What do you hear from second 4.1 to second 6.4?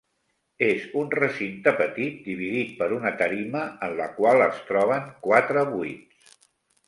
qual es troben quatre buits.